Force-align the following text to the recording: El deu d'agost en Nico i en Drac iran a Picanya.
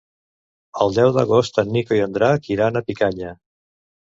El 0.85 0.95
deu 0.95 1.11
d'agost 1.17 1.61
en 1.63 1.69
Nico 1.75 1.99
i 1.99 2.03
en 2.07 2.17
Drac 2.17 2.51
iran 2.57 2.81
a 2.81 2.85
Picanya. 2.89 3.37